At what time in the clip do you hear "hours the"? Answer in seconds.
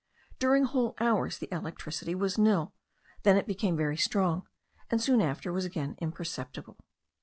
0.99-1.47